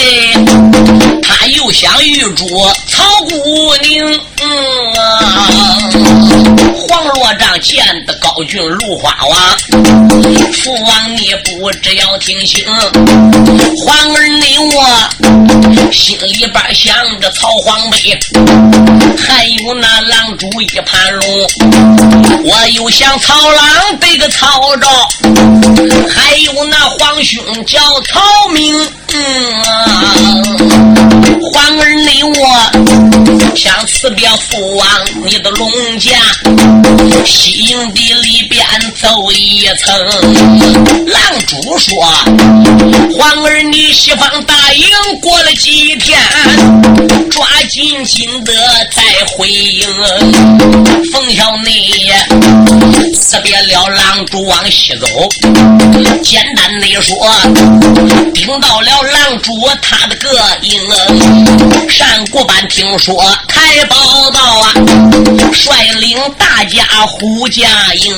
[1.56, 2.46] 又想玉珠
[2.86, 4.20] 曹姑娘。
[4.42, 4.50] 嗯
[6.86, 9.38] 黄罗帐见得高俊芦花王，
[10.52, 12.64] 父王你不只要听清，
[13.84, 17.96] 皇儿你我心里边想着曹皇杯，
[19.18, 21.26] 还有那狼主一盘龙，
[22.44, 24.88] 我又想曹郎得个曹昭，
[26.14, 28.74] 还有那皇兄叫曹明。
[29.08, 30.14] 嗯啊
[31.54, 34.86] 皇儿你我想辞别父王
[35.24, 36.10] 你的龙家。
[37.24, 38.60] 西营地里边
[39.00, 39.96] 走一层，
[41.06, 41.94] 狼主说
[43.16, 44.88] ：“皇儿，你西方大营
[45.20, 46.18] 过了几天，
[47.30, 48.52] 抓紧紧的
[48.94, 49.88] 在回应。”
[51.12, 51.70] 冯小内
[53.14, 55.06] 辞别了狼主往西走，
[56.22, 57.16] 简单的说，
[58.32, 60.30] 顶到了狼主他的个
[60.62, 60.80] 营。
[61.98, 63.96] 单国班听说开报
[64.30, 64.72] 道啊，
[65.52, 68.14] 率领大家护驾营，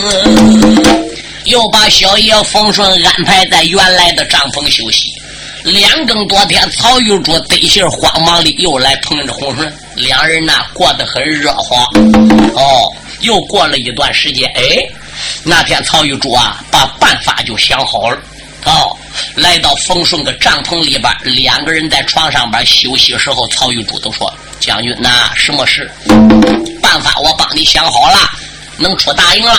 [1.45, 5.05] 又把小爷冯顺安排在原来的帐篷休息。
[5.67, 11.77] 两更多天，曹玉珠得信慌忙里又来碰着洪顺，两人呢过得很热火。
[12.55, 14.63] 哦，又过了一段时间，哎，
[15.43, 18.19] 那天曹玉珠啊把办法就想好了。
[18.65, 18.97] 哦。
[19.35, 25.91] 来到冯顺的帐篷里边，两个人在床上边休息时候，曹玉珠都说：“将军，那什么事？
[26.83, 28.19] 办法我帮你想好了，
[28.77, 29.55] 能出大营了，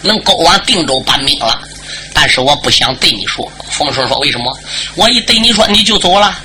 [0.00, 1.60] 能勾往定州搬兵了。
[2.16, 4.58] 但是我不想对你说。”冯顺说：“为什么？
[4.94, 6.38] 我一对你说你就走了。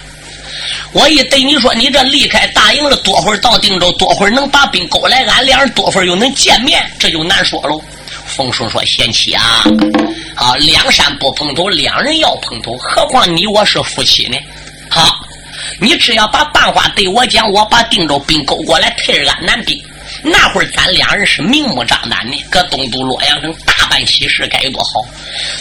[0.91, 7.81] 我一对你说你这离开大营了，多会儿到定州，多会儿能把兵勾来，俺两人多会儿又能见面，这就难说喽。”
[8.27, 9.63] 冯顺说：“贤妻啊，
[10.36, 14.38] 啊，两山不碰头，两人要碰头，何况你我是夫妻呢？
[14.89, 15.19] 好，
[15.79, 19.81] 你只要把办法对我讲，我把定州兵勾过来，退着俺南兵，
[20.23, 25.03] 那会儿咱两人是明目张胆的，搁东都洛阳城大办喜事，该有多好！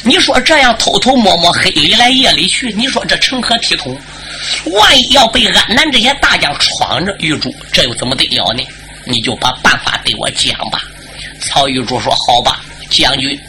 [0.03, 3.99] 你说这样偷偷摸摸，黑里来夜里去，你说这成何体统？
[4.73, 8.63] 万一要被安南这些大将闯着，玉珠这又怎么得了呢？
[9.05, 10.83] 你就把办法对我讲吧。”
[11.41, 13.41] 曹玉珠说：“好吧，将军，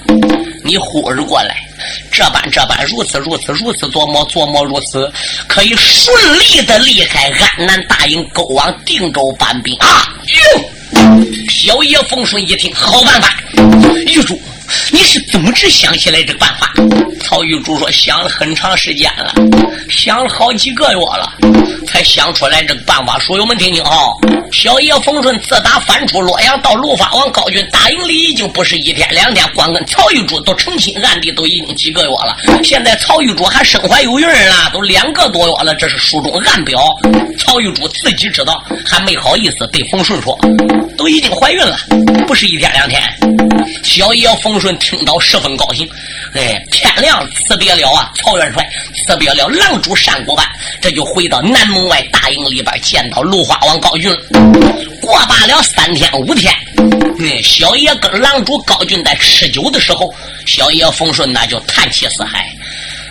[0.64, 1.58] 你忽而过来，
[2.10, 5.12] 这般这般，如此如此，如此琢磨琢磨，如此
[5.46, 10.16] 可以顺利的离开安南大营，勾往定州搬兵啊！”
[10.56, 10.72] 哟，
[11.50, 13.36] 小爷风顺一听，好办法，
[14.08, 14.42] 玉珠。
[14.92, 16.74] 你是怎么只想起来这个办法？
[17.24, 19.34] 曹玉珠说：“想了很长时间了，
[19.90, 21.32] 想了好几个月了，
[21.88, 23.92] 才想出来这个办法。”书友们听听啊，
[24.52, 32.36] 小爷冯顺自打翻出洛阳到卢法王高军大营里，已经不是一天两天，光跟曹玉珠都成亲暗地都已经几个月了。
[32.64, 35.74] 现在曹玉珠还身怀有孕了，都两个多月了。
[35.76, 36.82] 这是书中暗表，
[37.38, 40.38] 曹玉珠自己知道，还没好意思对冯顺说，
[40.98, 41.78] 都已经怀孕了，
[42.28, 43.02] 不是一天两天。
[43.84, 44.52] 小爷冯。
[44.62, 45.90] 顺听到十分高兴，
[46.36, 50.46] 哎，天亮辞别了啊，曹元帅辞别了狼主单国班，
[50.80, 54.16] 这就回到南门外大营里边见到芦花王高俊。
[55.02, 56.54] 过罢了三天五天，
[57.20, 60.14] 哎，小爷跟狼主高俊在吃酒的时候，
[60.46, 62.48] 小爷冯顺那就叹气四海，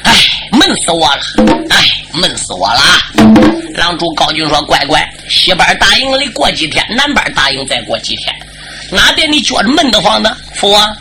[0.04, 0.12] 哎，
[0.52, 1.22] 闷死我了，
[1.70, 2.80] 哎，闷死我了。
[3.74, 8.32] 狼主高俊说：“乖乖，西边大营里过几天，南边大营再过几天。”
[8.90, 10.36] 哪点你觉着闷得慌呢？
[10.54, 10.96] 父王，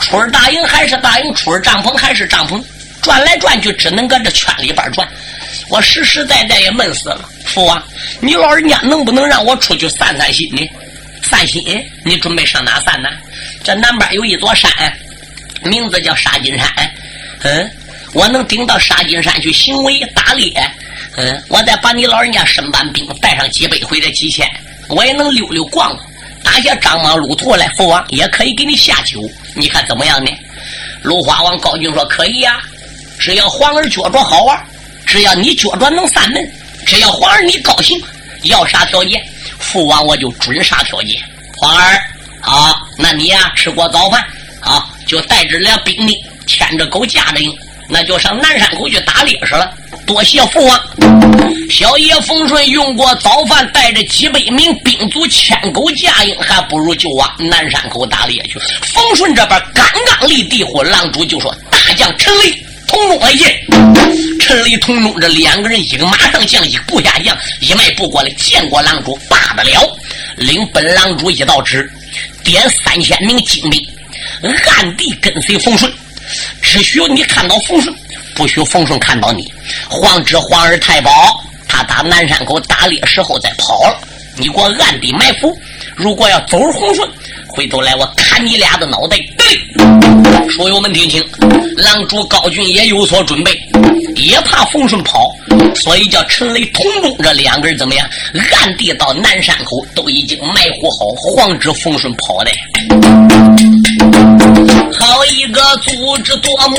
[0.00, 2.62] 出儿大营还是大营，出儿帐篷还是帐篷，
[3.02, 5.06] 转来转去只能搁这圈里边转，
[5.68, 7.28] 我实实在在也闷死了。
[7.44, 7.82] 父王，
[8.20, 10.48] 你老人家能不能让我出去散散心？
[10.54, 10.68] 呢？
[11.22, 11.84] 散心？
[12.04, 13.08] 你准备上哪散呢？
[13.64, 14.70] 这南边有一座山，
[15.62, 16.68] 名字叫沙金山。
[17.42, 17.70] 嗯，
[18.12, 19.52] 我能顶到沙金山去？
[19.52, 20.52] 行为打猎。
[21.16, 24.48] 嗯，我再把你老人家身班兵带上几百回的几千，
[24.88, 26.06] 我也能溜溜逛逛。
[26.46, 29.20] 打下张莽路途来，父王也可以给你下酒，
[29.56, 30.30] 你看怎么样呢？
[31.02, 32.60] 鲁花王高俊说：“可以呀，
[33.18, 34.64] 只要皇儿觉着好玩，
[35.04, 36.40] 只要你觉着能散门，
[36.86, 38.00] 只要皇儿你高兴，
[38.44, 39.20] 要啥条件，
[39.58, 41.20] 父王我就准啥条件。
[41.56, 42.00] 皇儿
[42.42, 44.24] 啊，那你呀吃过早饭
[44.60, 46.16] 啊，就带着俩兵力，
[46.46, 47.52] 牵着狗驾着营，
[47.88, 49.72] 那就上南山口去打猎去了。”
[50.06, 50.80] 多谢父王，
[51.68, 58.56] 小爷冯顺用过早饭，带着几百名兵卒牵狗驾鹰，还不如就往南山口打猎去。
[58.82, 62.52] 冯顺这边刚刚立地火，狼主就说：“大将陈雷、
[62.86, 63.60] 同中来见。”
[64.40, 69.98] 陈雷、同中这两个人，一个马上将，一个部下将，一迈步过来见过狼主，罢得了，
[70.36, 71.90] 领本狼主一道旨，
[72.44, 73.84] 点三千名精兵，
[74.42, 75.92] 暗地跟随冯顺，
[76.60, 77.94] 只需你看到冯顺。
[78.34, 79.50] 不许冯顺看到你，
[79.88, 81.10] 黄之皇儿太保，
[81.66, 83.98] 他打南山口打猎时候再跑了，
[84.36, 85.56] 你给我暗地埋伏。
[85.94, 87.08] 如果要走红顺，
[87.48, 89.16] 回头来我砍你俩的脑袋。
[89.38, 91.24] 对，书友们听清，
[91.78, 93.58] 狼主高俊也有所准备，
[94.14, 95.34] 也怕冯顺跑，
[95.74, 98.06] 所以叫陈雷、同中这两个人怎么样？
[98.52, 103.95] 暗地到南山口都已经埋伏好，防止冯顺跑的。
[105.08, 106.76] 好一个足智多谋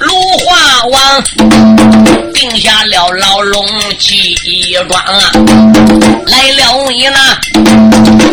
[0.00, 0.12] 鲁
[0.44, 1.24] 华王，
[2.34, 3.66] 定下了牢笼
[3.98, 4.34] 七
[4.86, 5.32] 桩啊！
[6.26, 7.40] 来了你那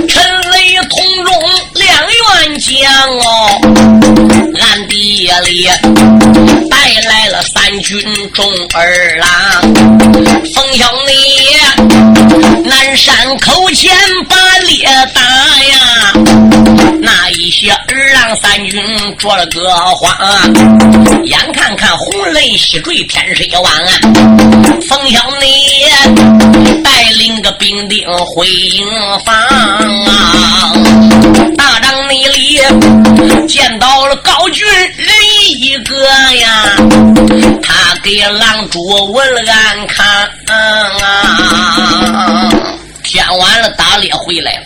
[0.06, 1.34] 陈雷同中
[1.76, 3.62] 两员将哦，
[4.60, 5.70] 暗地里
[6.70, 9.62] 带来了三军众儿郎，
[10.54, 13.96] 冯小你南山口前
[14.28, 15.22] 把猎打
[15.64, 16.14] 呀！
[17.08, 18.84] 那一些二郎三军
[19.18, 20.14] 着了个慌，
[21.24, 23.74] 眼看看红雷西坠天水湾，
[24.90, 25.48] 冯小内
[26.84, 28.86] 带领个兵丁回营
[29.24, 30.74] 房啊，
[31.58, 32.60] 大帐内里
[33.48, 35.08] 见到了高俊人
[35.48, 35.96] 一个
[36.36, 36.76] 呀，
[37.64, 38.84] 他给郎主
[39.14, 40.06] 问了安看
[40.48, 42.52] 啊，
[43.02, 44.64] 天晚了打猎回来了。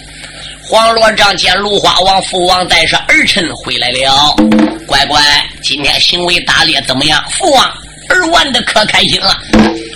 [0.72, 4.34] 黄罗帐见芦花王父王带上儿臣回来了，
[4.88, 5.22] 乖乖，
[5.62, 7.22] 今天行为打猎怎么样？
[7.30, 7.66] 父王
[8.08, 9.38] 儿玩的可开心了，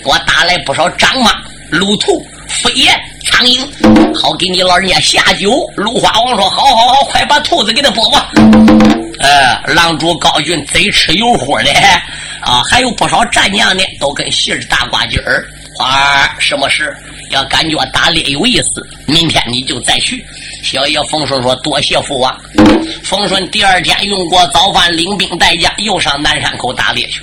[0.03, 3.65] 我打来不少张马、鹿兔、飞燕、苍蝇，
[4.13, 5.65] 好给你老人家下酒。
[5.77, 8.29] 芦花王说：“好好好，快把兔子给他剥吧。”
[9.23, 11.71] 呃，狼主高俊贼吃油火的
[12.41, 15.47] 啊，还有不少战将呢，都跟媳儿打挂劲儿。
[15.73, 16.93] 花儿什么事？
[17.31, 20.25] 要感觉打猎有意思，明天你就再去。
[20.65, 22.35] 小爷冯顺说：“多谢父王。”
[23.03, 27.21] 冯顺第二天用过早饭，领兵带将，又上南山口打猎去。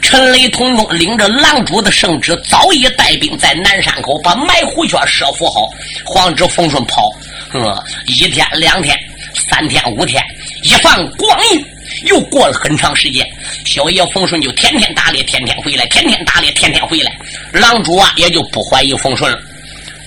[0.00, 5.68] 陈雷同中领着狼主的圣旨，早已带兵在南山口把埋伏圈设伏好，
[6.14, 7.12] 防止冯顺跑。
[7.52, 8.98] 呃，一天、两天、
[9.46, 10.24] 三天、五天，
[10.62, 11.62] 一放光阴，
[12.06, 13.28] 又过了很长时间。
[13.66, 17.12] 小爷冯顺就天天打猎，天天回来，天天打猎，天天回来。
[17.52, 19.38] 狼主啊，也就不怀疑冯顺了。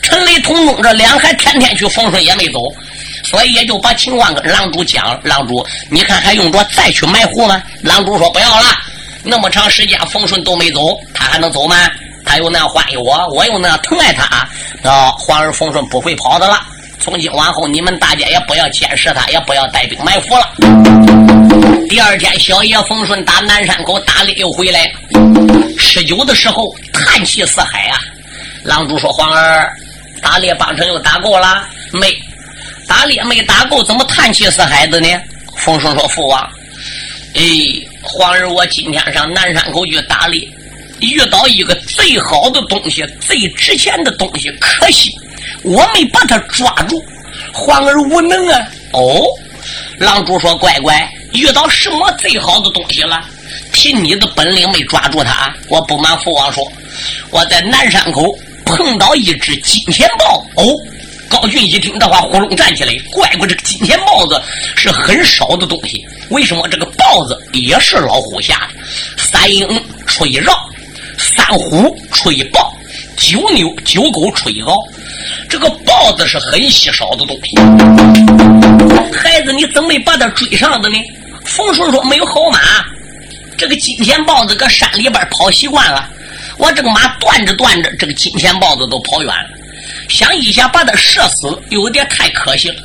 [0.04, 2.60] 陈雷同中这两还天天去，冯顺也没走，
[3.24, 5.20] 所以也就把情况跟狼主讲。
[5.24, 7.64] 狼主，你看还用着再去埋伏吗？
[7.82, 8.66] 狼主说不要了，
[9.24, 11.76] 那么长时间冯顺都没走，他还能走吗？
[12.26, 14.48] 他又那样欢迎我，我又那样疼爱他，
[14.88, 16.60] 啊，皇儿冯顺不会跑的了。
[17.00, 20.50] 从今往后，你们大家也不要监视他，也不要带兵埋伏了。
[21.90, 24.92] 第二天，小爷冯顺打南山口打猎又回来，
[25.78, 28.00] 吃酒的时候叹气四海啊。
[28.64, 29.76] 狼主说：“皇儿。”
[30.24, 32.18] 打猎帮成又打够了没？
[32.88, 35.08] 打猎没打够，怎么叹气死孩子呢？
[35.56, 36.42] 冯生说：“父王，
[37.36, 37.42] 哎，
[38.02, 40.48] 皇儿，我今天上南山口去打猎，
[41.00, 45.16] 遇到一个最好的东西，最值钱的东西，可惜
[45.64, 47.04] 我没把它抓住，
[47.54, 48.60] 皇儿无能啊。”
[48.92, 49.24] 哦，
[49.98, 53.24] 狼主说：“乖乖，遇到什么最好的东西了？
[53.72, 55.54] 凭你的本领没抓住它。
[55.70, 56.70] 我不瞒父王说，
[57.30, 58.38] 我在南山口。”
[58.76, 60.76] 碰到一只金钱豹哦，
[61.30, 62.94] 高俊一听这话，呼隆站起来。
[63.12, 64.42] 怪不得这个金钱豹子
[64.76, 69.24] 是很少的东西，为什么这个豹子也是老虎下的？
[69.24, 69.68] 三鹰
[70.06, 70.54] 出一绕，
[71.18, 72.74] 三虎出一豹，
[73.18, 74.76] 九牛九狗出一獒。
[75.50, 77.56] 这个豹子是很稀少的东西。
[79.16, 80.98] 孩子，你怎么没把它追上的呢？
[81.46, 82.60] 冯顺说：“没有好马，
[83.58, 86.10] 这个金钱豹子搁山里边跑习惯了。”
[86.58, 89.50] 我这个马断着断着，这个金钱豹子都跑远了。
[90.10, 92.76] 想一下把它射死，有点太可惜了。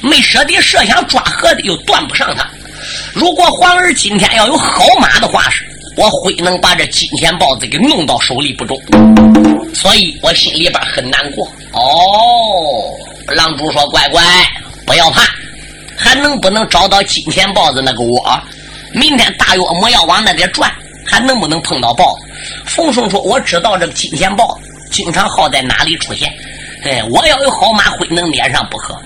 [0.00, 2.48] 没舍得射，想抓河的又断不上它。
[3.12, 5.48] 如果皇儿今天要有好马的话，
[5.96, 8.78] 我会能把这金钱豹子给弄到手里不中。
[9.74, 11.46] 所以我心里边很难过。
[11.72, 12.94] 哦，
[13.34, 14.22] 狼主说：“乖乖，
[14.86, 15.22] 不要怕，
[15.96, 18.42] 还能不能找到金钱豹子那个窝？
[18.92, 20.72] 明天大约莫要往那边转，
[21.06, 22.25] 还能不能碰到豹子？
[22.64, 24.58] 冯顺说：“我知道这个金钱豹
[24.90, 26.32] 经常好在哪里出现。
[26.84, 28.96] 哎，我要有好马，非能撵上不可。”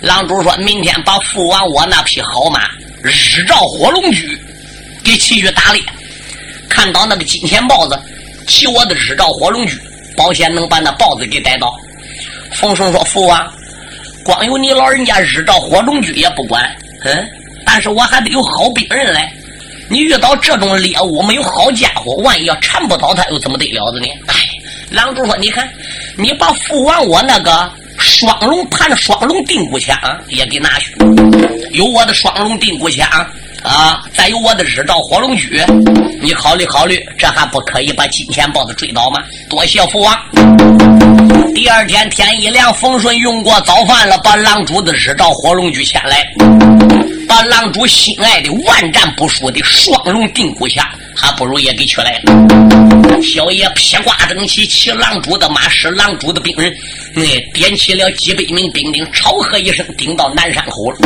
[0.00, 2.68] 狼主说：“明天把父王我那匹好马
[3.02, 4.38] 日照火龙驹
[5.02, 5.82] 给骑去打猎，
[6.68, 7.98] 看到那个金钱豹子
[8.46, 9.80] 骑我的日照火龙驹，
[10.16, 11.72] 保险能把那豹子给逮到。”
[12.52, 13.52] 冯顺说：“父王，
[14.24, 16.64] 光有你老人家日照火龙驹也不管，
[17.04, 17.28] 嗯，
[17.64, 19.32] 但是我还得有好兵人来。
[19.88, 24.34] 你遇到这种猎物，没有好家伙，万一要缠不倒他，又怎么得了的呢？”哎，
[24.90, 25.68] 狼主说：“你看，
[26.16, 29.96] 你把父王我那个双龙盘、双龙定骨枪
[30.28, 30.94] 也给拿去，
[31.70, 33.08] 有我的双龙定骨枪
[33.62, 35.62] 啊，再有我的日照火龙驹，
[36.20, 39.20] 你考虑考虑，这还不可以把金钱豹子追到吗？
[39.48, 40.16] 多谢父王。”
[41.54, 46.22] 第二天天一亮，冯顺用过早饭了，把狼主的日照火龙驹牵来，
[47.26, 53.22] 把狼主心爱的万战不输的双龙定骨枪，还不如也给取来了。
[53.22, 56.72] 小爷披挂整齐，骑狼主的马，使狼主的兵人，
[57.16, 57.22] 哎，
[57.52, 60.98] 点起了几百名兵丁，朝喝一声，顶到南山口了。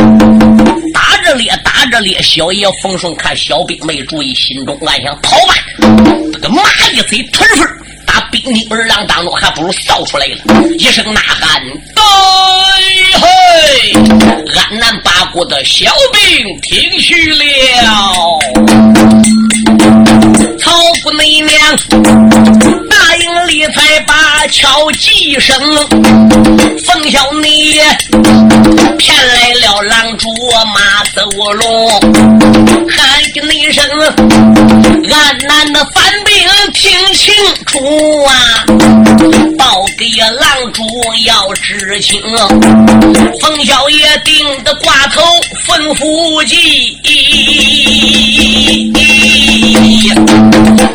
[0.92, 5.54] 打着猎，打着猎，小爷冯顺看小兵没注意，心中暗想：跑吧，
[6.32, 6.62] 这个马
[6.92, 7.68] 一嘴屯粪。
[8.10, 10.36] 打兵丁二郎当中，还不如扫出来了。
[10.76, 11.62] 一声呐喊，
[11.94, 12.02] 对
[13.20, 13.92] 嘿，
[14.58, 17.44] 安南八国的小兵听去了。
[20.58, 20.72] 曹
[21.04, 21.46] 姑娘
[22.90, 25.56] 大营里才把敲几声，
[26.84, 27.80] 冯小你
[28.98, 30.28] 骗来了狼主
[30.74, 31.90] 马走龙，
[32.90, 36.34] 喊一声，安南的反兵
[36.72, 37.34] 听清
[37.66, 38.64] 楚啊，
[39.58, 40.06] 报给
[40.38, 40.82] 狼主
[41.24, 42.20] 要知情。
[43.40, 45.22] 冯小爷定的挂头
[45.66, 46.98] 吩咐计，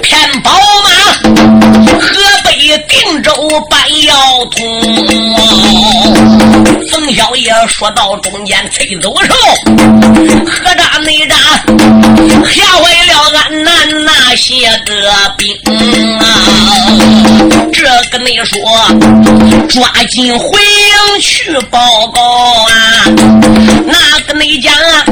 [0.02, 0.52] 骗宝
[0.84, 0.90] 马
[2.00, 2.10] 河
[2.44, 3.32] 北定州
[3.70, 4.64] 办要通。
[6.92, 9.34] 冯小爷说到中间催走手，
[10.46, 11.36] 何扎内扎
[12.44, 14.54] 吓为了俺南那些
[14.86, 14.94] 个
[15.38, 15.48] 兵
[16.20, 16.24] 啊，
[17.74, 18.60] 这个你说，
[19.70, 23.06] 抓紧回营去报告啊。
[23.88, 25.06] 那个你讲啊，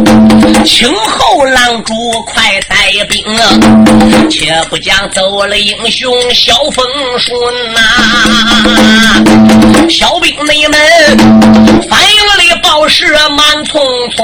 [0.65, 1.93] 清后郎主
[2.25, 3.41] 快带兵啊，
[4.29, 6.85] 且不讲走了英雄小风
[7.19, 7.81] 顺呐，
[9.89, 10.79] 小兵你们
[11.89, 13.79] 反应力报时慢匆
[14.15, 14.23] 匆。